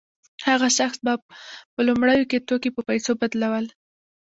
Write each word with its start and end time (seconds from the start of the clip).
هغه 0.47 0.67
شخص 0.77 0.97
به 1.05 1.13
په 1.73 1.81
لومړیو 1.87 2.29
کې 2.29 2.45
توکي 2.47 2.69
په 2.73 2.81
پیسو 2.89 3.11
بدلول 3.21 3.65